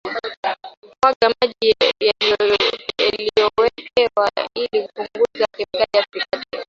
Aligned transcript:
mwaga 1.03 1.29
maji 1.41 1.75
uliyolowekea 2.39 4.47
ili 4.55 4.87
kupunguza 4.87 5.45
kemikali 5.51 5.97
ya 5.97 6.03
phytates 6.11 6.45